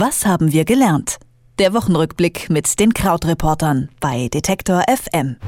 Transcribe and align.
Was 0.00 0.24
haben 0.24 0.52
wir 0.52 0.64
gelernt? 0.64 1.16
Der 1.58 1.74
Wochenrückblick 1.74 2.50
mit 2.50 2.78
den 2.78 2.94
Krautreportern 2.94 3.88
bei 3.98 4.28
Detektor 4.28 4.84
FM. 4.88 5.38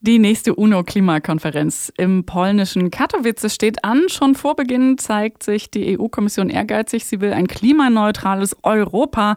Die 0.00 0.20
nächste 0.20 0.54
UNO-Klimakonferenz 0.54 1.92
im 1.96 2.24
polnischen 2.24 2.92
Katowice 2.92 3.52
steht 3.52 3.82
an. 3.82 4.04
Schon 4.08 4.36
vor 4.36 4.54
Beginn 4.54 4.96
zeigt 4.96 5.42
sich 5.42 5.72
die 5.72 5.98
EU-Kommission 5.98 6.50
ehrgeizig. 6.50 7.04
Sie 7.04 7.20
will 7.20 7.32
ein 7.32 7.48
klimaneutrales 7.48 8.56
Europa 8.62 9.34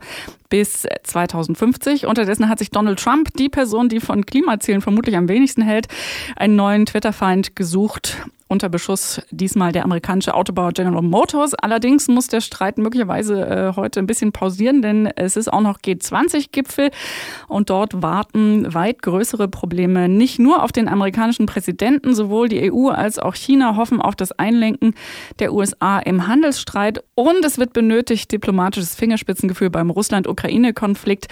bis 0.49 0.85
2050. 1.01 2.05
Unterdessen 2.05 2.47
hat 2.47 2.59
sich 2.59 2.69
Donald 2.69 2.99
Trump, 2.99 3.33
die 3.39 3.49
Person, 3.49 3.89
die 3.89 3.99
von 3.99 4.23
Klimazielen 4.23 4.81
vermutlich 4.81 5.17
am 5.17 5.29
wenigsten 5.29 5.63
hält, 5.63 5.87
einen 6.35 6.55
neuen 6.55 6.85
Twitter-Feind 6.85 7.55
gesucht 7.55 8.17
unter 8.47 8.69
Beschuss 8.69 9.21
diesmal 9.31 9.71
der 9.71 9.83
amerikanische 9.83 10.33
Autobauer 10.33 10.71
General 10.71 11.01
Motors. 11.01 11.53
Allerdings 11.53 12.07
muss 12.07 12.27
der 12.27 12.41
Streit 12.41 12.77
möglicherweise 12.77 13.45
äh, 13.45 13.73
heute 13.75 13.99
ein 13.99 14.07
bisschen 14.07 14.31
pausieren, 14.31 14.81
denn 14.81 15.07
es 15.15 15.35
ist 15.35 15.51
auch 15.51 15.61
noch 15.61 15.79
G20-Gipfel 15.79 16.91
und 17.47 17.69
dort 17.69 18.01
warten 18.01 18.73
weit 18.73 19.01
größere 19.01 19.47
Probleme 19.47 20.09
nicht 20.09 20.39
nur 20.39 20.63
auf 20.63 20.71
den 20.71 20.87
amerikanischen 20.87 21.45
Präsidenten, 21.45 22.15
sowohl 22.15 22.49
die 22.49 22.71
EU 22.71 22.89
als 22.89 23.19
auch 23.19 23.35
China 23.35 23.75
hoffen 23.75 24.01
auf 24.01 24.15
das 24.15 24.31
Einlenken 24.31 24.95
der 25.39 25.53
USA 25.53 25.99
im 25.99 26.27
Handelsstreit 26.27 27.03
und 27.15 27.43
es 27.43 27.57
wird 27.57 27.73
benötigt 27.73 28.31
diplomatisches 28.31 28.95
Fingerspitzengefühl 28.95 29.69
beim 29.69 29.89
Russland-Ukraine-Konflikt 29.89 31.27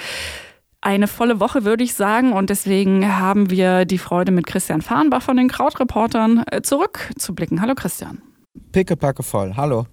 eine 0.85 1.07
volle 1.07 1.39
Woche, 1.39 1.65
würde 1.65 1.83
ich 1.83 1.95
sagen. 1.95 2.31
Und 2.31 2.49
deswegen 2.49 3.17
haben 3.17 3.49
wir 3.49 3.85
die 3.85 3.97
Freude, 3.97 4.31
mit 4.31 4.45
Christian 4.45 4.81
Fahrenbach 4.81 5.23
von 5.23 5.35
den 5.35 5.47
Krautreportern 5.47 6.43
äh, 6.51 6.61
zurückzublicken. 6.61 7.61
Hallo 7.61 7.73
Christian. 7.75 8.21
Pickepacke 8.71 9.23
voll. 9.23 9.53
Hallo. 9.57 9.87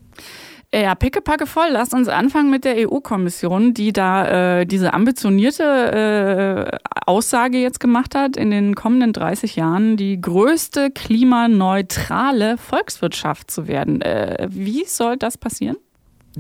Ja, 0.75 0.95
pickepacke 0.95 1.47
voll. 1.47 1.69
Lasst 1.71 1.93
uns 1.93 2.09
anfangen 2.09 2.51
mit 2.51 2.65
der 2.65 2.89
EU-Kommission, 2.89 3.75
die 3.75 3.93
da 3.93 4.61
äh, 4.61 4.67
diese 4.67 4.95
ambitionierte 4.95 6.73
äh, 6.73 6.79
Aussage 7.07 7.59
jetzt 7.59 7.79
gemacht 7.81 8.15
hat, 8.15 8.37
in 8.37 8.51
den 8.51 8.75
kommenden 8.75 9.13
30 9.13 9.57
Jahren 9.57 9.97
die 9.97 10.21
größte 10.21 10.91
klimaneutrale 10.91 12.57
Volkswirtschaft 12.57 13.51
zu 13.51 13.67
werden. 13.67 14.01
Äh, 14.01 14.49
wie 14.51 14.85
soll 14.87 15.17
das 15.17 15.37
passieren? 15.37 15.77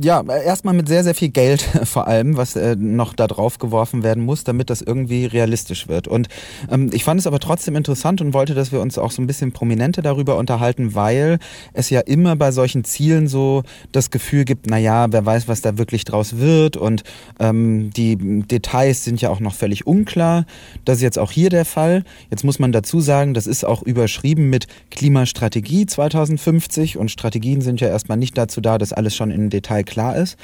Ja, 0.00 0.22
erstmal 0.22 0.72
mit 0.72 0.88
sehr, 0.88 1.04
sehr 1.04 1.14
viel 1.14 1.28
Geld 1.28 1.60
vor 1.84 2.06
allem, 2.08 2.38
was 2.38 2.56
äh, 2.56 2.76
noch 2.76 3.12
da 3.12 3.26
drauf 3.26 3.58
geworfen 3.58 4.02
werden 4.02 4.24
muss, 4.24 4.42
damit 4.42 4.70
das 4.70 4.80
irgendwie 4.80 5.26
realistisch 5.26 5.86
wird. 5.86 6.08
Und 6.08 6.28
ähm, 6.70 6.88
ich 6.94 7.04
fand 7.04 7.20
es 7.20 7.26
aber 7.26 7.40
trotzdem 7.40 7.76
interessant 7.76 8.22
und 8.22 8.32
wollte, 8.32 8.54
dass 8.54 8.72
wir 8.72 8.80
uns 8.80 8.96
auch 8.96 9.10
so 9.10 9.20
ein 9.20 9.26
bisschen 9.26 9.52
prominenter 9.52 10.00
darüber 10.00 10.38
unterhalten, 10.38 10.94
weil 10.94 11.38
es 11.74 11.90
ja 11.90 12.00
immer 12.00 12.36
bei 12.36 12.52
solchen 12.52 12.84
Zielen 12.84 13.28
so 13.28 13.64
das 13.92 14.10
Gefühl 14.10 14.46
gibt, 14.46 14.66
na 14.66 14.78
ja, 14.78 15.12
wer 15.12 15.26
weiß, 15.26 15.46
was 15.46 15.60
da 15.60 15.76
wirklich 15.76 16.06
draus 16.06 16.38
wird 16.38 16.78
und 16.78 17.02
ähm, 17.38 17.90
die 17.94 18.16
Details 18.16 19.04
sind 19.04 19.20
ja 19.20 19.28
auch 19.28 19.40
noch 19.40 19.54
völlig 19.54 19.86
unklar. 19.86 20.46
Das 20.86 20.96
ist 20.96 21.02
jetzt 21.02 21.18
auch 21.18 21.32
hier 21.32 21.50
der 21.50 21.66
Fall. 21.66 22.04
Jetzt 22.30 22.44
muss 22.44 22.58
man 22.58 22.72
dazu 22.72 23.02
sagen, 23.02 23.34
das 23.34 23.46
ist 23.46 23.66
auch 23.66 23.82
überschrieben 23.82 24.48
mit 24.48 24.68
Klimastrategie 24.90 25.84
2050 25.84 26.96
und 26.96 27.10
Strategien 27.10 27.60
sind 27.60 27.82
ja 27.82 27.88
erstmal 27.88 28.16
nicht 28.16 28.38
dazu 28.38 28.62
da, 28.62 28.78
das 28.78 28.94
alles 28.94 29.14
schon 29.14 29.30
in 29.30 29.50
Detail 29.50 29.81
Detail 29.82 29.92
klar 29.92 30.16
ist. 30.16 30.36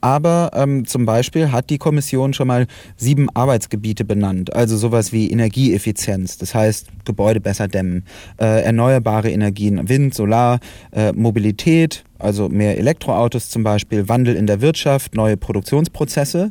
Aber 0.00 0.50
ähm, 0.54 0.84
zum 0.86 1.06
Beispiel 1.06 1.50
hat 1.50 1.70
die 1.70 1.78
Kommission 1.78 2.34
schon 2.34 2.48
mal 2.48 2.66
sieben 2.96 3.28
Arbeitsgebiete 3.30 4.04
benannt. 4.04 4.54
Also 4.54 4.76
sowas 4.76 5.12
wie 5.12 5.30
Energieeffizienz, 5.30 6.36
das 6.36 6.54
heißt 6.54 6.88
Gebäude 7.04 7.40
besser 7.40 7.68
dämmen, 7.68 8.04
äh, 8.38 8.62
erneuerbare 8.64 9.30
Energien, 9.30 9.88
Wind, 9.88 10.14
Solar, 10.14 10.60
äh, 10.92 11.12
Mobilität, 11.12 12.04
also 12.18 12.48
mehr 12.48 12.78
Elektroautos 12.78 13.50
zum 13.50 13.62
Beispiel, 13.62 14.08
Wandel 14.08 14.36
in 14.36 14.46
der 14.46 14.60
Wirtschaft, 14.60 15.14
neue 15.14 15.36
Produktionsprozesse. 15.36 16.48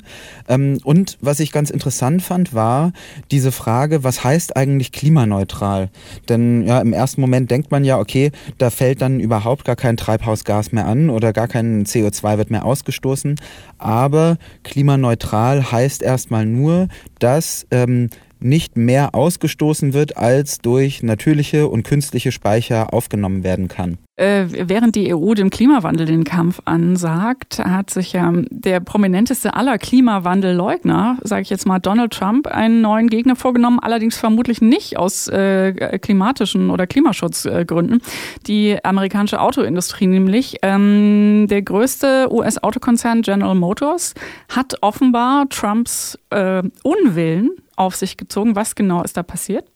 Ähm, 0.48 0.80
und 0.84 1.18
was 1.22 1.40
ich 1.40 1.52
ganz 1.52 1.70
interessant 1.70 2.22
fand, 2.22 2.54
war 2.54 2.92
diese 3.32 3.52
Frage, 3.52 4.04
was 4.04 4.24
heißt 4.24 4.56
eigentlich 4.56 4.92
klimaneutral? 4.92 5.90
Denn 6.30 6.66
ja, 6.68 6.80
im 6.82 6.94
ersten 6.94 7.22
Moment 7.22 7.50
denkt 7.50 7.72
man 7.72 7.84
ja, 7.86 8.00
okay, 8.00 8.32
da 8.58 8.70
fällt 8.70 9.02
dann 9.02 9.20
überhaupt 9.20 9.66
gar 9.66 9.76
kein 9.76 9.98
Treibhausgas 9.98 10.72
mehr 10.72 10.86
an 10.86 11.10
oder 11.10 11.34
gar 11.34 11.48
kein 11.48 11.86
CO2 11.86 12.38
wird 12.38 12.52
mehr 12.52 12.66
ausgestoßen. 12.66 13.36
Aber 13.78 14.38
klimaneutral 14.64 15.72
heißt 15.72 16.02
erstmal 16.02 16.46
nur, 16.46 16.88
dass 17.20 17.66
ähm, 17.72 18.10
nicht 18.44 18.78
mehr 18.78 19.16
ausgestoßen 19.16 19.94
wird, 19.94 20.18
als 20.18 20.60
durch 20.60 21.04
natürliche 21.04 21.68
und 21.68 21.84
künstliche 21.84 22.32
Speicher 22.32 22.94
aufgenommen 22.94 23.44
werden 23.44 23.68
kann. 23.68 23.98
Äh, 24.16 24.46
während 24.70 24.96
die 24.96 25.12
EU 25.16 25.34
dem 25.34 25.50
Klimawandel 25.50 26.06
den 26.06 26.24
Kampf 26.24 26.62
ansagt, 26.66 27.58
hat 27.58 27.90
sich 27.90 28.14
ja 28.14 28.32
der 28.52 28.80
prominenteste 28.80 29.56
aller 29.56 29.80
Klimawandelleugner, 29.80 31.18
sage 31.24 31.42
ich 31.42 31.50
jetzt 31.50 31.66
mal 31.66 31.80
Donald 31.80 32.14
Trump, 32.14 32.46
einen 32.46 32.82
neuen 32.82 33.08
Gegner 33.08 33.36
vorgenommen, 33.36 33.80
allerdings 33.80 34.16
vermutlich 34.16 34.62
nicht 34.62 34.98
aus 34.98 35.28
äh, 35.30 35.98
klimatischen 35.98 36.70
oder 36.70 36.86
Klimaschutzgründen. 36.86 38.02
Die 38.46 38.78
amerikanische 38.86 39.42
Autoindustrie 39.42 40.06
nämlich. 40.06 40.58
Ähm, 40.62 41.48
der 41.50 41.64
größte 41.64 42.28
US-Autokonzern 42.32 43.24
General 43.24 43.56
Motors 43.56 44.14
hat 44.48 44.76
offenbar 44.82 45.50
Trumps 45.50 46.20
äh, 46.30 46.62
Unwillen 46.84 47.50
auf 47.76 47.96
sich 47.96 48.18
gezogen. 48.18 48.56
Was 48.56 48.76
genau 48.76 49.04
ist 49.04 49.18
da 49.18 49.24
passiert? 49.24 49.70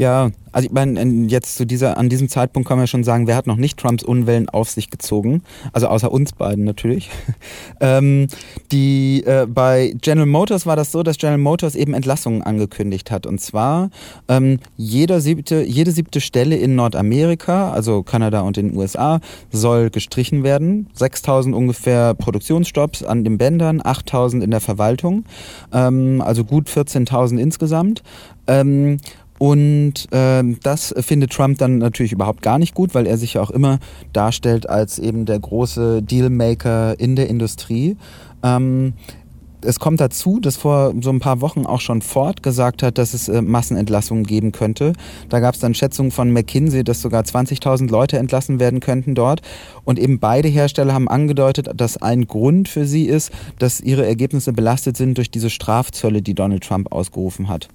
Ja, 0.00 0.30
also 0.50 0.64
ich 0.64 0.72
meine, 0.72 1.26
jetzt 1.26 1.56
zu 1.56 1.66
dieser, 1.66 1.98
an 1.98 2.08
diesem 2.08 2.30
Zeitpunkt 2.30 2.66
kann 2.66 2.78
man 2.78 2.86
schon 2.86 3.04
sagen, 3.04 3.26
wer 3.26 3.36
hat 3.36 3.46
noch 3.46 3.56
nicht 3.56 3.78
Trumps 3.78 4.02
Unwellen 4.02 4.48
auf 4.48 4.70
sich 4.70 4.88
gezogen? 4.88 5.42
Also 5.74 5.88
außer 5.88 6.10
uns 6.10 6.32
beiden 6.32 6.64
natürlich. 6.64 7.10
ähm, 7.82 8.28
die, 8.72 9.22
äh, 9.26 9.46
bei 9.46 9.94
General 10.00 10.26
Motors 10.26 10.64
war 10.64 10.74
das 10.74 10.90
so, 10.90 11.02
dass 11.02 11.18
General 11.18 11.36
Motors 11.36 11.74
eben 11.74 11.92
Entlassungen 11.92 12.40
angekündigt 12.40 13.10
hat. 13.10 13.26
Und 13.26 13.42
zwar 13.42 13.90
ähm, 14.26 14.58
jeder 14.78 15.20
siebte, 15.20 15.62
jede 15.64 15.92
siebte 15.92 16.22
Stelle 16.22 16.56
in 16.56 16.76
Nordamerika, 16.76 17.70
also 17.70 18.02
Kanada 18.02 18.40
und 18.40 18.56
den 18.56 18.74
USA, 18.74 19.20
soll 19.52 19.90
gestrichen 19.90 20.44
werden. 20.44 20.88
6000 20.94 21.54
ungefähr 21.54 22.14
Produktionsstopps 22.14 23.02
an 23.02 23.22
den 23.22 23.36
Bändern, 23.36 23.82
8000 23.84 24.42
in 24.42 24.50
der 24.50 24.60
Verwaltung, 24.60 25.26
ähm, 25.74 26.22
also 26.22 26.42
gut 26.44 26.70
14.000 26.70 27.36
insgesamt. 27.36 28.02
Ähm, 28.46 28.98
und 29.40 30.06
ähm, 30.12 30.58
das 30.62 30.94
findet 30.98 31.32
Trump 31.32 31.56
dann 31.56 31.78
natürlich 31.78 32.12
überhaupt 32.12 32.42
gar 32.42 32.58
nicht 32.58 32.74
gut, 32.74 32.94
weil 32.94 33.06
er 33.06 33.16
sich 33.16 33.34
ja 33.34 33.40
auch 33.40 33.50
immer 33.50 33.78
darstellt 34.12 34.68
als 34.68 34.98
eben 34.98 35.24
der 35.24 35.40
große 35.40 36.02
Dealmaker 36.02 37.00
in 37.00 37.16
der 37.16 37.30
Industrie. 37.30 37.96
Ähm, 38.42 38.92
es 39.64 39.80
kommt 39.80 39.98
dazu, 39.98 40.40
dass 40.40 40.56
vor 40.58 40.92
so 41.00 41.08
ein 41.08 41.20
paar 41.20 41.40
Wochen 41.40 41.64
auch 41.64 41.80
schon 41.80 42.02
Ford 42.02 42.42
gesagt 42.42 42.82
hat, 42.82 42.98
dass 42.98 43.14
es 43.14 43.30
äh, 43.30 43.40
Massenentlassungen 43.40 44.24
geben 44.24 44.52
könnte. 44.52 44.92
Da 45.30 45.40
gab 45.40 45.54
es 45.54 45.60
dann 45.60 45.72
Schätzungen 45.72 46.10
von 46.10 46.30
McKinsey, 46.30 46.84
dass 46.84 47.00
sogar 47.00 47.22
20.000 47.22 47.90
Leute 47.90 48.18
entlassen 48.18 48.60
werden 48.60 48.80
könnten 48.80 49.14
dort. 49.14 49.40
Und 49.84 49.98
eben 49.98 50.18
beide 50.18 50.48
Hersteller 50.48 50.92
haben 50.92 51.08
angedeutet, 51.08 51.70
dass 51.74 51.96
ein 51.96 52.26
Grund 52.26 52.68
für 52.68 52.84
sie 52.84 53.06
ist, 53.06 53.32
dass 53.58 53.80
ihre 53.80 54.04
Ergebnisse 54.04 54.52
belastet 54.52 54.98
sind 54.98 55.16
durch 55.16 55.30
diese 55.30 55.48
Strafzölle, 55.48 56.20
die 56.20 56.34
Donald 56.34 56.62
Trump 56.62 56.92
ausgerufen 56.92 57.48
hat. 57.48 57.68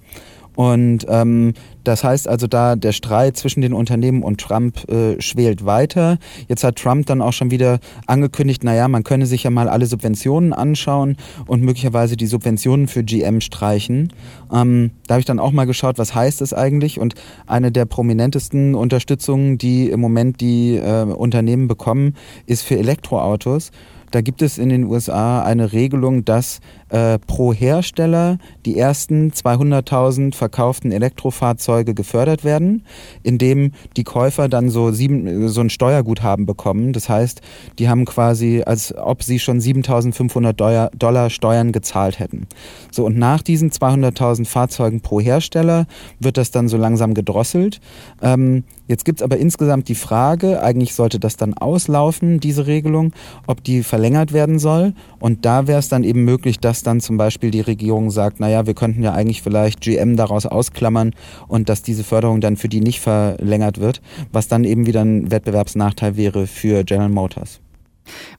Und 0.56 1.06
ähm, 1.08 1.52
das 1.84 2.02
heißt 2.02 2.26
also, 2.26 2.46
da 2.48 2.74
der 2.74 2.92
Streit 2.92 3.36
zwischen 3.36 3.60
den 3.60 3.72
Unternehmen 3.72 4.22
und 4.22 4.40
Trump 4.40 4.88
äh, 4.90 5.20
schwelt 5.20 5.64
weiter. 5.64 6.18
Jetzt 6.48 6.64
hat 6.64 6.76
Trump 6.76 7.06
dann 7.06 7.22
auch 7.22 7.34
schon 7.34 7.50
wieder 7.50 7.78
angekündigt, 8.06 8.64
naja, 8.64 8.88
man 8.88 9.04
könne 9.04 9.26
sich 9.26 9.44
ja 9.44 9.50
mal 9.50 9.68
alle 9.68 9.86
Subventionen 9.86 10.52
anschauen 10.52 11.16
und 11.46 11.62
möglicherweise 11.62 12.16
die 12.16 12.26
Subventionen 12.26 12.88
für 12.88 13.04
GM 13.04 13.40
streichen. 13.40 14.12
Ähm, 14.52 14.92
da 15.06 15.14
habe 15.14 15.20
ich 15.20 15.26
dann 15.26 15.38
auch 15.38 15.52
mal 15.52 15.66
geschaut, 15.66 15.98
was 15.98 16.14
heißt 16.14 16.40
das 16.40 16.54
eigentlich? 16.54 16.98
Und 16.98 17.14
eine 17.46 17.70
der 17.70 17.84
prominentesten 17.84 18.74
Unterstützungen, 18.74 19.58
die 19.58 19.90
im 19.90 20.00
Moment 20.00 20.40
die 20.40 20.76
äh, 20.76 21.02
Unternehmen 21.02 21.68
bekommen, 21.68 22.14
ist 22.46 22.62
für 22.62 22.78
Elektroautos. 22.78 23.70
Da 24.10 24.20
gibt 24.20 24.40
es 24.40 24.58
in 24.58 24.68
den 24.68 24.84
USA 24.84 25.42
eine 25.42 25.72
Regelung, 25.72 26.24
dass 26.24 26.60
äh, 26.88 27.18
pro 27.18 27.52
Hersteller 27.52 28.38
die 28.64 28.78
ersten 28.78 29.30
200.000 29.30 30.34
verkauften 30.34 30.92
Elektrofahrzeuge 30.92 31.94
gefördert 31.94 32.44
werden, 32.44 32.84
indem 33.22 33.72
die 33.96 34.04
Käufer 34.04 34.48
dann 34.48 34.70
so, 34.70 34.92
sieben, 34.92 35.48
so 35.48 35.60
ein 35.60 35.70
Steuerguthaben 35.70 36.46
bekommen. 36.46 36.92
Das 36.92 37.08
heißt, 37.08 37.40
die 37.78 37.88
haben 37.88 38.04
quasi, 38.04 38.62
als 38.64 38.96
ob 38.96 39.22
sie 39.22 39.38
schon 39.38 39.60
7.500 39.60 40.90
Dollar 40.96 41.30
Steuern 41.30 41.72
gezahlt 41.72 42.18
hätten. 42.18 42.46
So, 42.90 43.04
und 43.04 43.18
nach 43.18 43.42
diesen 43.42 43.70
200.000 43.70 44.46
Fahrzeugen 44.46 45.00
pro 45.00 45.20
Hersteller 45.20 45.86
wird 46.20 46.36
das 46.36 46.50
dann 46.50 46.68
so 46.68 46.76
langsam 46.76 47.14
gedrosselt. 47.14 47.80
Ähm, 48.22 48.64
jetzt 48.86 49.04
gibt 49.04 49.20
es 49.20 49.24
aber 49.24 49.38
insgesamt 49.38 49.88
die 49.88 49.94
Frage, 49.94 50.62
eigentlich 50.62 50.94
sollte 50.94 51.18
das 51.18 51.36
dann 51.36 51.54
auslaufen, 51.54 52.40
diese 52.40 52.66
Regelung, 52.66 53.12
ob 53.46 53.62
die 53.64 53.82
verlängert 53.82 54.32
werden 54.32 54.58
soll. 54.58 54.94
Und 55.18 55.44
da 55.44 55.66
wäre 55.66 55.78
es 55.78 55.88
dann 55.88 56.04
eben 56.04 56.24
möglich, 56.24 56.60
dass 56.60 56.75
dass 56.76 56.82
dann 56.82 57.00
zum 57.00 57.16
Beispiel 57.16 57.50
die 57.50 57.62
Regierung 57.62 58.10
sagt, 58.10 58.38
naja, 58.38 58.66
wir 58.66 58.74
könnten 58.74 59.02
ja 59.02 59.14
eigentlich 59.14 59.40
vielleicht 59.40 59.80
GM 59.80 60.14
daraus 60.14 60.44
ausklammern 60.44 61.12
und 61.48 61.70
dass 61.70 61.82
diese 61.82 62.04
Förderung 62.04 62.42
dann 62.42 62.58
für 62.58 62.68
die 62.68 62.80
nicht 62.80 63.00
verlängert 63.00 63.80
wird, 63.80 64.02
was 64.30 64.46
dann 64.46 64.64
eben 64.64 64.84
wieder 64.84 65.00
ein 65.00 65.30
Wettbewerbsnachteil 65.30 66.18
wäre 66.18 66.46
für 66.46 66.84
General 66.84 67.08
Motors. 67.08 67.60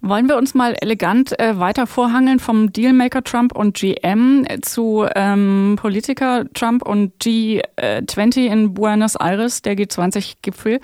Wollen 0.02 0.28
wir 0.28 0.38
uns 0.38 0.54
mal 0.54 0.76
elegant 0.82 1.40
äh, 1.40 1.60
weiter 1.60 1.88
vorhangeln 1.88 2.40
vom 2.40 2.72
Dealmaker 2.72 3.24
Trump 3.24 3.56
und 3.56 3.78
GM 3.78 4.46
zu 4.62 5.06
ähm, 5.16 5.78
Politiker 5.80 6.46
Trump 6.54 6.84
und 6.84 7.14
G20 7.22 8.48
in 8.48 8.74
Buenos 8.74 9.16
Aires, 9.16 9.62
der 9.62 9.76
G20-Gipfel, 9.76 10.80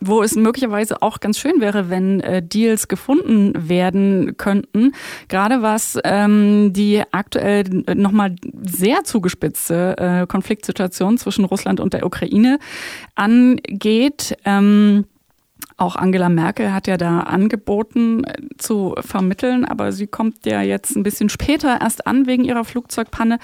wo 0.00 0.22
es 0.22 0.34
möglicherweise 0.34 1.02
auch 1.02 1.20
ganz 1.20 1.38
schön 1.38 1.60
wäre, 1.60 1.90
wenn 1.90 2.20
äh, 2.20 2.42
Deals 2.42 2.88
gefunden 2.88 3.52
werden 3.68 4.36
könnten. 4.36 4.92
Gerade 5.28 5.62
was 5.62 5.98
ähm, 6.04 6.72
die 6.72 7.02
aktuell 7.10 7.64
nochmal 7.94 8.36
sehr 8.62 9.04
zugespitzte 9.04 9.96
äh, 9.98 10.26
Konfliktsituation 10.26 11.18
zwischen 11.18 11.44
Russland 11.44 11.80
und 11.80 11.94
der 11.94 12.04
Ukraine 12.04 12.58
angeht. 13.14 14.36
Ähm, 14.44 15.04
auch 15.76 15.96
Angela 15.96 16.28
Merkel 16.28 16.72
hat 16.72 16.86
ja 16.86 16.96
da 16.96 17.20
angeboten 17.20 18.24
äh, 18.24 18.34
zu 18.58 18.94
vermitteln, 19.00 19.64
aber 19.64 19.92
sie 19.92 20.06
kommt 20.06 20.46
ja 20.46 20.62
jetzt 20.62 20.96
ein 20.96 21.02
bisschen 21.02 21.28
später 21.28 21.80
erst 21.80 22.06
an 22.06 22.26
wegen 22.26 22.44
ihrer 22.44 22.64
Flugzeugpanne. 22.64 23.38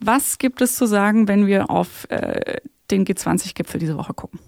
Was 0.00 0.38
gibt 0.38 0.60
es 0.60 0.76
zu 0.76 0.86
sagen, 0.86 1.28
wenn 1.28 1.46
wir 1.46 1.70
auf 1.70 2.06
äh, 2.10 2.60
den 2.90 3.04
G20-Gipfel 3.04 3.80
diese 3.80 3.96
Woche 3.96 4.14
gucken? 4.14 4.40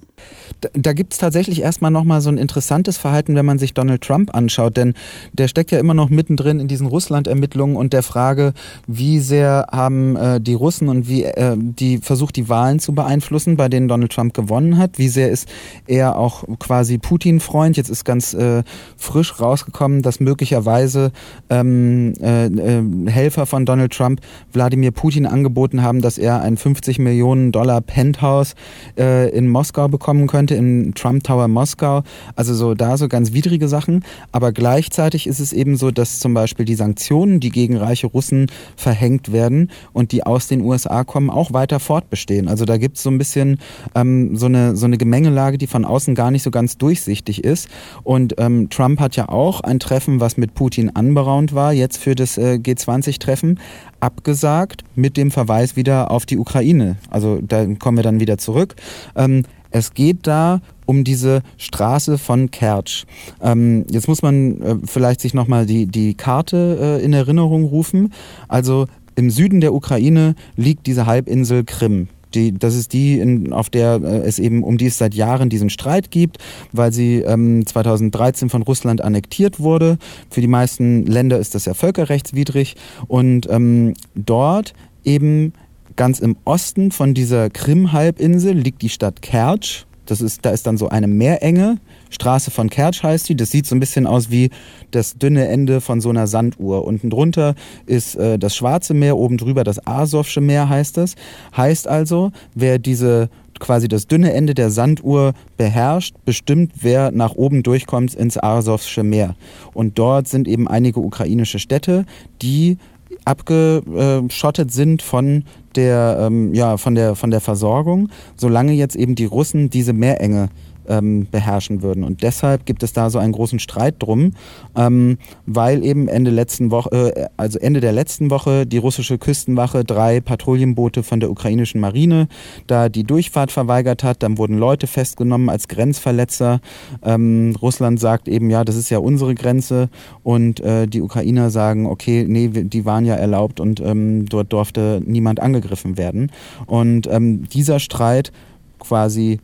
Da, 0.60 0.68
da 0.74 0.92
gibt 0.92 1.12
es 1.12 1.18
tatsächlich 1.18 1.62
erstmal 1.62 1.90
nochmal 1.90 2.20
so 2.20 2.30
ein 2.30 2.38
interessantes 2.38 2.98
Verhalten, 2.98 3.34
wenn 3.34 3.46
man 3.46 3.58
sich 3.58 3.74
Donald 3.74 4.02
Trump 4.02 4.34
anschaut, 4.34 4.76
denn 4.76 4.94
der 5.32 5.48
steckt 5.48 5.70
ja 5.70 5.78
immer 5.78 5.94
noch 5.94 6.10
mittendrin 6.10 6.60
in 6.60 6.68
diesen 6.68 6.86
Russland-Ermittlungen 6.86 7.76
und 7.76 7.92
der 7.92 8.02
Frage, 8.02 8.52
wie 8.86 9.18
sehr 9.18 9.66
haben 9.72 10.16
äh, 10.16 10.40
die 10.40 10.54
Russen 10.54 10.88
und 10.88 11.08
wie 11.08 11.24
äh, 11.24 11.56
die 11.58 11.98
versucht, 11.98 12.36
die 12.36 12.48
Wahlen 12.48 12.78
zu 12.78 12.94
beeinflussen, 12.94 13.56
bei 13.56 13.68
denen 13.68 13.88
Donald 13.88 14.12
Trump 14.12 14.34
gewonnen 14.34 14.78
hat. 14.78 14.98
Wie 14.98 15.08
sehr 15.08 15.30
ist 15.30 15.48
er 15.86 16.16
auch 16.16 16.44
quasi 16.58 16.98
Putin-Freund? 16.98 17.76
Jetzt 17.76 17.90
ist 17.90 18.04
ganz 18.04 18.34
äh, 18.34 18.62
frisch 18.96 19.40
rausgekommen, 19.40 20.02
dass 20.02 20.20
möglicherweise 20.20 21.12
ähm, 21.50 22.14
äh, 22.20 22.46
äh, 22.46 22.82
Helfer 23.10 23.46
von 23.46 23.66
Donald 23.66 23.92
Trump 23.92 24.20
Wladimir 24.52 24.92
Putin 24.92 25.26
angeboten 25.26 25.82
haben, 25.82 26.02
dass 26.02 26.18
er 26.18 26.40
ein 26.42 26.56
50 26.56 26.98
Millionen 26.98 27.52
Dollar 27.52 27.80
Penthouse 27.80 28.54
äh, 28.96 29.30
in 29.30 29.48
Moskau 29.48 29.88
bekommen 29.88 30.01
könnte 30.02 30.42
könnte 30.42 30.54
im 30.54 30.94
Trump 30.94 31.24
Tower 31.24 31.46
Moskau. 31.46 32.02
Also 32.36 32.54
so 32.54 32.74
da 32.74 32.96
so 32.96 33.08
ganz 33.08 33.32
widrige 33.32 33.68
Sachen. 33.68 34.04
Aber 34.32 34.52
gleichzeitig 34.52 35.26
ist 35.26 35.40
es 35.40 35.52
eben 35.52 35.76
so, 35.76 35.90
dass 35.90 36.18
zum 36.18 36.34
Beispiel 36.34 36.64
die 36.64 36.74
Sanktionen, 36.74 37.40
die 37.40 37.50
gegen 37.50 37.76
reiche 37.76 38.08
Russen 38.08 38.50
verhängt 38.76 39.32
werden 39.32 39.70
und 39.92 40.12
die 40.12 40.24
aus 40.24 40.48
den 40.48 40.62
USA 40.62 41.04
kommen, 41.04 41.30
auch 41.30 41.52
weiter 41.52 41.80
fortbestehen. 41.80 42.48
Also 42.48 42.64
da 42.64 42.76
gibt 42.76 42.96
es 42.96 43.02
so 43.02 43.10
ein 43.10 43.18
bisschen 43.18 43.58
ähm, 43.94 44.36
so, 44.36 44.46
eine, 44.46 44.76
so 44.76 44.86
eine 44.86 44.98
Gemengelage, 44.98 45.58
die 45.58 45.66
von 45.66 45.84
außen 45.84 46.14
gar 46.14 46.30
nicht 46.30 46.42
so 46.42 46.50
ganz 46.50 46.76
durchsichtig 46.76 47.44
ist. 47.44 47.68
Und 48.02 48.34
ähm, 48.38 48.68
Trump 48.68 49.00
hat 49.00 49.16
ja 49.16 49.28
auch 49.28 49.60
ein 49.60 49.78
Treffen, 49.78 50.20
was 50.20 50.36
mit 50.36 50.54
Putin 50.54 50.90
anberaumt 50.90 51.54
war, 51.54 51.72
jetzt 51.72 51.98
für 51.98 52.14
das 52.14 52.36
äh, 52.36 52.58
G20-Treffen 52.60 53.60
abgesagt 54.00 54.82
mit 54.96 55.16
dem 55.16 55.30
Verweis 55.30 55.76
wieder 55.76 56.10
auf 56.10 56.26
die 56.26 56.38
Ukraine. 56.38 56.96
Also 57.08 57.38
da 57.40 57.64
kommen 57.76 57.98
wir 57.98 58.02
dann 58.02 58.18
wieder 58.18 58.36
zurück. 58.36 58.74
Ähm, 59.14 59.44
es 59.72 59.94
geht 59.94 60.26
da 60.26 60.60
um 60.86 61.04
diese 61.04 61.42
Straße 61.56 62.18
von 62.18 62.50
Kertsch. 62.50 63.04
Ähm, 63.40 63.84
jetzt 63.90 64.08
muss 64.08 64.22
man 64.22 64.60
äh, 64.60 64.76
vielleicht 64.84 65.20
sich 65.20 65.34
nochmal 65.34 65.66
die, 65.66 65.86
die 65.86 66.14
Karte 66.14 66.78
äh, 67.00 67.04
in 67.04 67.12
Erinnerung 67.12 67.64
rufen. 67.64 68.12
Also 68.48 68.86
im 69.14 69.30
Süden 69.30 69.60
der 69.60 69.74
Ukraine 69.74 70.34
liegt 70.56 70.86
diese 70.86 71.06
Halbinsel 71.06 71.64
Krim. 71.64 72.08
Die, 72.34 72.58
das 72.58 72.74
ist 72.74 72.92
die, 72.92 73.18
in, 73.18 73.52
auf 73.52 73.68
der 73.70 74.00
äh, 74.02 74.26
es 74.26 74.38
eben 74.38 74.62
um 74.62 74.78
die 74.78 74.86
es 74.86 74.98
seit 74.98 75.14
Jahren 75.14 75.48
diesen 75.48 75.70
Streit 75.70 76.10
gibt, 76.10 76.38
weil 76.72 76.92
sie 76.92 77.18
ähm, 77.18 77.66
2013 77.66 78.48
von 78.48 78.62
Russland 78.62 79.02
annektiert 79.02 79.60
wurde. 79.60 79.98
Für 80.30 80.40
die 80.40 80.46
meisten 80.46 81.06
Länder 81.06 81.38
ist 81.38 81.54
das 81.54 81.66
ja 81.66 81.74
völkerrechtswidrig. 81.74 82.76
Und 83.06 83.48
ähm, 83.50 83.94
dort 84.14 84.74
eben 85.04 85.52
Ganz 85.96 86.18
im 86.18 86.36
Osten 86.44 86.90
von 86.90 87.14
dieser 87.14 87.50
Krim-Halbinsel 87.50 88.54
liegt 88.54 88.82
die 88.82 88.88
Stadt 88.88 89.22
Kertsch. 89.22 89.84
Das 90.06 90.20
ist, 90.20 90.44
da 90.44 90.50
ist 90.50 90.66
dann 90.66 90.76
so 90.76 90.88
eine 90.88 91.06
Meerenge. 91.06 91.78
Straße 92.10 92.50
von 92.50 92.68
Kertsch 92.68 93.02
heißt 93.02 93.28
die. 93.28 93.36
Das 93.36 93.50
sieht 93.50 93.66
so 93.66 93.74
ein 93.74 93.80
bisschen 93.80 94.06
aus 94.06 94.30
wie 94.30 94.50
das 94.90 95.16
dünne 95.16 95.48
Ende 95.48 95.80
von 95.80 96.00
so 96.00 96.10
einer 96.10 96.26
Sanduhr. 96.26 96.84
Unten 96.84 97.08
drunter 97.08 97.54
ist 97.86 98.16
äh, 98.16 98.38
das 98.38 98.56
Schwarze 98.56 98.94
Meer, 98.94 99.16
oben 99.16 99.38
drüber 99.38 99.64
das 99.64 99.86
Asowsche 99.86 100.40
Meer 100.40 100.68
heißt 100.68 100.98
es. 100.98 101.14
Heißt 101.56 101.86
also, 101.88 102.32
wer 102.54 102.78
diese 102.78 103.30
quasi 103.62 103.86
das 103.86 104.08
dünne 104.08 104.32
Ende 104.32 104.54
der 104.54 104.70
Sanduhr 104.70 105.34
beherrscht, 105.56 106.16
bestimmt, 106.24 106.72
wer 106.80 107.12
nach 107.12 107.34
oben 107.34 107.62
durchkommt 107.62 108.12
ins 108.14 108.36
Asowsche 108.36 109.04
Meer. 109.04 109.36
Und 109.72 109.98
dort 109.98 110.26
sind 110.26 110.48
eben 110.48 110.66
einige 110.66 111.00
ukrainische 111.00 111.60
Städte, 111.60 112.04
die 112.42 112.76
abgeschottet 113.24 114.72
sind 114.72 115.02
von 115.02 115.44
der, 115.76 116.18
ähm, 116.20 116.54
ja, 116.54 116.76
von 116.76 116.94
der, 116.94 117.14
von 117.14 117.30
der 117.30 117.40
Versorgung, 117.40 118.08
solange 118.36 118.72
jetzt 118.72 118.96
eben 118.96 119.14
die 119.14 119.24
Russen 119.24 119.70
diese 119.70 119.92
Meerenge 119.92 120.48
ähm, 120.88 121.26
beherrschen 121.30 121.82
würden. 121.82 122.04
Und 122.04 122.22
deshalb 122.22 122.66
gibt 122.66 122.82
es 122.82 122.92
da 122.92 123.10
so 123.10 123.18
einen 123.18 123.32
großen 123.32 123.58
Streit 123.58 123.96
drum, 123.98 124.32
ähm, 124.76 125.18
weil 125.46 125.84
eben 125.84 126.08
Ende 126.08 126.30
letzten 126.30 126.70
Woche, 126.70 127.16
äh, 127.16 127.26
also 127.36 127.58
Ende 127.58 127.80
der 127.80 127.92
letzten 127.92 128.30
Woche 128.30 128.66
die 128.66 128.78
russische 128.78 129.18
Küstenwache 129.18 129.84
drei 129.84 130.20
Patrouillenboote 130.20 131.02
von 131.02 131.20
der 131.20 131.30
ukrainischen 131.30 131.80
Marine 131.80 132.28
da 132.66 132.88
die 132.88 133.04
Durchfahrt 133.04 133.52
verweigert 133.52 134.04
hat. 134.04 134.22
Dann 134.22 134.38
wurden 134.38 134.58
Leute 134.58 134.86
festgenommen 134.86 135.48
als 135.48 135.68
Grenzverletzer. 135.68 136.60
Ähm, 137.02 137.54
Russland 137.60 138.00
sagt 138.00 138.28
eben, 138.28 138.50
ja, 138.50 138.64
das 138.64 138.76
ist 138.76 138.90
ja 138.90 138.98
unsere 138.98 139.34
Grenze 139.34 139.88
und 140.22 140.60
äh, 140.60 140.86
die 140.86 141.02
Ukrainer 141.02 141.50
sagen, 141.50 141.86
okay, 141.86 142.24
nee, 142.28 142.48
die 142.48 142.84
waren 142.84 143.04
ja 143.04 143.14
erlaubt 143.14 143.60
und 143.60 143.80
ähm, 143.80 144.26
dort 144.26 144.52
durfte 144.52 145.02
niemand 145.04 145.40
angegriffen 145.40 145.96
werden. 145.96 146.30
Und 146.66 147.06
ähm, 147.06 147.44
dieser 147.48 147.78
Streit 147.78 148.32
quasi 148.78 149.38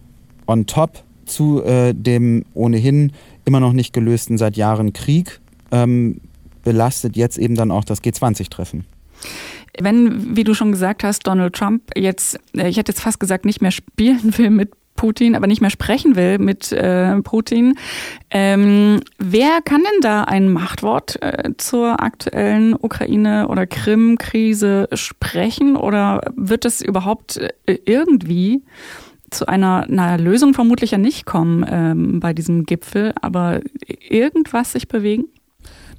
on 0.46 0.67
top 0.67 1.02
zu 1.29 1.63
äh, 1.63 1.95
dem 1.95 2.45
ohnehin 2.55 3.13
immer 3.45 3.61
noch 3.61 3.73
nicht 3.73 3.93
gelösten 3.93 4.39
seit 4.39 4.57
Jahren 4.57 4.93
Krieg 4.93 5.41
ähm, 5.71 6.21
belastet 6.63 7.17
jetzt 7.17 7.39
eben 7.39 7.55
dann 7.55 7.71
auch 7.71 7.85
das 7.85 8.03
G20-Treffen. 8.03 8.85
Wenn, 9.81 10.37
wie 10.37 10.45
du 10.45 10.55
schon 10.55 10.73
gesagt 10.73 11.05
hast, 11.05 11.27
Donald 11.27 11.55
Trump 11.55 11.83
jetzt, 11.97 12.39
äh, 12.57 12.69
ich 12.69 12.77
hätte 12.77 12.93
jetzt 12.93 13.01
fast 13.01 13.21
gesagt, 13.21 13.45
nicht 13.45 13.63
mehr 13.63 13.71
spielen 13.71 14.37
will 14.37 14.51
mit 14.51 14.73
Putin, 14.99 15.37
aber 15.37 15.47
nicht 15.47 15.61
mehr 15.61 15.71
sprechen 15.71 16.17
will 16.17 16.39
mit 16.39 16.73
äh, 16.73 17.23
Putin. 17.23 17.79
Ähm, 18.31 19.01
wer 19.19 19.61
kann 19.65 19.83
denn 19.83 20.01
da 20.03 20.25
ein 20.25 20.53
Machtwort 20.53 21.23
äh, 21.23 21.53
zur 21.57 22.03
aktuellen 22.03 22.75
Ukraine- 22.75 23.47
oder 23.49 23.67
Krim-Krise 23.67 24.89
sprechen? 24.93 25.77
Oder 25.77 26.20
wird 26.35 26.65
es 26.65 26.82
überhaupt 26.82 27.39
äh, 27.39 27.79
irgendwie 27.87 28.63
zu 29.31 29.47
einer, 29.47 29.87
na, 29.89 30.17
Lösung 30.17 30.55
vermutlich 30.55 30.93
ja 30.93 30.99
nicht 30.99 31.27
kommen 31.27 31.65
ähm, 31.69 32.20
bei 32.20 32.32
diesem 32.32 32.65
Gipfel, 32.65 33.13
aber 33.20 33.61
irgendwas 34.08 34.73
sich 34.73 34.89
bewegen? 34.89 35.25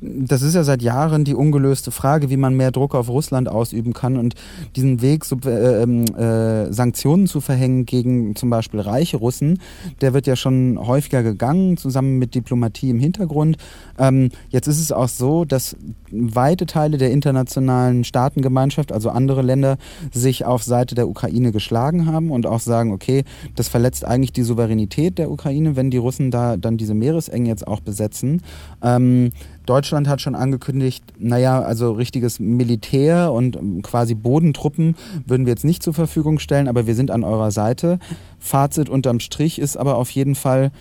Das 0.01 0.41
ist 0.41 0.55
ja 0.55 0.63
seit 0.63 0.81
Jahren 0.81 1.25
die 1.25 1.35
ungelöste 1.35 1.91
Frage, 1.91 2.29
wie 2.29 2.37
man 2.37 2.55
mehr 2.55 2.71
Druck 2.71 2.95
auf 2.95 3.09
Russland 3.09 3.49
ausüben 3.49 3.93
kann 3.93 4.17
und 4.17 4.35
diesen 4.75 5.01
Weg, 5.01 5.25
so, 5.25 5.37
äh, 5.45 5.83
ähm, 5.83 6.05
äh, 6.15 6.71
Sanktionen 6.71 7.27
zu 7.27 7.41
verhängen 7.41 7.85
gegen 7.85 8.35
zum 8.35 8.49
Beispiel 8.49 8.79
reiche 8.79 9.17
Russen, 9.17 9.59
der 10.01 10.13
wird 10.13 10.27
ja 10.27 10.35
schon 10.35 10.79
häufiger 10.81 11.23
gegangen, 11.23 11.75
zusammen 11.77 12.17
mit 12.17 12.33
Diplomatie 12.33 12.89
im 12.89 12.99
Hintergrund. 12.99 13.57
Ähm, 13.97 14.29
jetzt 14.49 14.67
ist 14.67 14.79
es 14.79 14.91
auch 14.91 15.09
so, 15.09 15.43
dass 15.43 15.75
weite 16.11 16.65
Teile 16.65 16.97
der 16.97 17.11
internationalen 17.11 18.03
Staatengemeinschaft, 18.03 18.91
also 18.91 19.09
andere 19.09 19.41
Länder, 19.41 19.77
sich 20.11 20.45
auf 20.45 20.63
Seite 20.63 20.95
der 20.95 21.09
Ukraine 21.09 21.51
geschlagen 21.51 22.05
haben 22.05 22.31
und 22.31 22.45
auch 22.45 22.61
sagen, 22.61 22.93
okay, 22.93 23.23
das 23.55 23.67
verletzt 23.67 24.05
eigentlich 24.05 24.31
die 24.31 24.43
Souveränität 24.43 25.17
der 25.17 25.29
Ukraine, 25.29 25.75
wenn 25.75 25.91
die 25.91 25.97
Russen 25.97 26.31
da 26.31 26.55
dann 26.55 26.77
diese 26.77 26.93
Meeresengen 26.93 27.47
jetzt 27.47 27.67
auch 27.67 27.81
besetzen. 27.81 28.41
Ähm, 28.81 29.31
Deutschland 29.69 30.07
hat 30.07 30.19
schon 30.19 30.33
angekündigt, 30.33 31.03
naja, 31.19 31.61
also 31.61 31.91
richtiges 31.91 32.39
Militär 32.39 33.31
und 33.31 33.83
quasi 33.83 34.15
Bodentruppen 34.15 34.95
würden 35.27 35.45
wir 35.45 35.51
jetzt 35.51 35.63
nicht 35.63 35.83
zur 35.83 35.93
Verfügung 35.93 36.39
stellen, 36.39 36.67
aber 36.67 36.88
wir 36.88 36.95
sind 36.95 37.11
an 37.11 37.23
eurer 37.23 37.51
Seite. 37.51 37.99
Fazit 38.39 38.89
unterm 38.89 39.19
Strich 39.19 39.59
ist 39.59 39.77
aber 39.77 39.97
auf 39.97 40.09
jeden 40.09 40.33
Fall, 40.33 40.71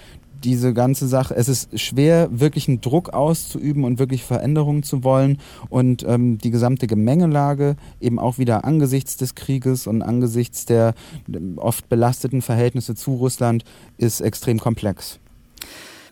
diese 0.44 0.72
ganze 0.72 1.08
Sache, 1.08 1.34
es 1.34 1.48
ist 1.48 1.78
schwer, 1.78 2.28
wirklich 2.30 2.68
einen 2.68 2.80
Druck 2.80 3.12
auszuüben 3.12 3.84
und 3.84 3.98
wirklich 3.98 4.22
Veränderungen 4.24 4.82
zu 4.82 5.04
wollen. 5.04 5.38
Und 5.68 6.04
ähm, 6.06 6.38
die 6.38 6.50
gesamte 6.50 6.86
Gemengelage, 6.86 7.76
eben 8.00 8.18
auch 8.18 8.38
wieder 8.38 8.64
angesichts 8.64 9.16
des 9.16 9.34
Krieges 9.34 9.86
und 9.86 10.02
angesichts 10.02 10.64
der 10.64 10.94
ähm, 11.32 11.58
oft 11.58 11.88
belasteten 11.88 12.40
Verhältnisse 12.40 12.94
zu 12.94 13.14
Russland, 13.14 13.64
ist 13.96 14.20
extrem 14.20 14.60
komplex. 14.60 15.18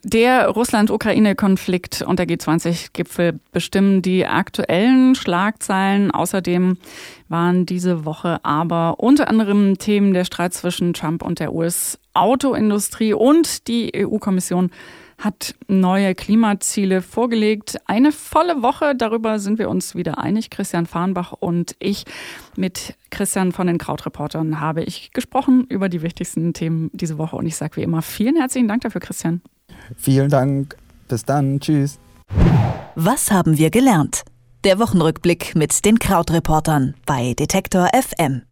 Der 0.03 0.49
Russland-Ukraine-Konflikt 0.49 2.03
und 2.03 2.19
der 2.19 2.27
G20-Gipfel 2.27 3.41
bestimmen 3.53 4.03
die 4.03 4.27
aktuellen 4.27 5.15
Schlagzeilen. 5.15 6.11
Außerdem 6.11 6.79
waren 7.29 7.67
diese 7.67 8.05
Woche 8.05 8.45
aber 8.45 9.01
unter 9.01 9.29
anderem 9.29 9.79
Themen 9.79 10.15
der 10.15 10.25
Streit 10.25 10.55
zwischen 10.55 10.95
Trump 10.95 11.23
und 11.23 11.41
der 11.41 11.53
US-Autoindustrie 11.53 13.15
und 13.15 13.69
die 13.69 13.93
EU-Kommission 13.97 14.71
hat 15.19 15.55
neue 15.67 16.15
Klimaziele 16.15 17.01
vorgelegt. 17.01 17.79
Eine 17.87 18.13
volle 18.13 18.63
Woche, 18.63 18.95
darüber 18.95 19.39
sind 19.39 19.59
wir 19.59 19.71
uns 19.71 19.95
wieder 19.95 20.19
einig. 20.19 20.51
Christian 20.51 20.87
Farnbach 20.87 21.33
und 21.33 21.75
ich 21.79 22.05
mit 22.55 22.95
Christian 23.11 23.53
von 23.53 23.67
den 23.67 23.79
Krautreportern 23.79 24.61
habe 24.61 24.83
ich 24.83 25.13
gesprochen 25.13 25.67
über 25.69 25.89
die 25.89 26.03
wichtigsten 26.03 26.53
Themen 26.53 26.91
diese 26.93 27.17
Woche. 27.17 27.37
Und 27.37 27.47
ich 27.47 27.57
sage 27.57 27.77
wie 27.77 27.83
immer 27.83 28.03
vielen 28.03 28.37
herzlichen 28.37 28.69
Dank 28.69 28.83
dafür, 28.83 29.01
Christian. 29.01 29.41
Vielen 29.97 30.31
Dank. 30.31 30.77
Bis 31.09 31.25
dann. 31.25 31.61
Tschüss. 31.61 31.99
Was 32.95 33.31
haben 33.31 33.59
wir 33.59 33.71
gelernt? 33.71 34.23
Der 34.65 34.79
Wochenrückblick 34.79 35.55
mit 35.55 35.85
den 35.85 35.99
Krautreportern 35.99 36.95
bei 37.07 37.35
Detektor 37.35 37.89
FM. 37.93 38.43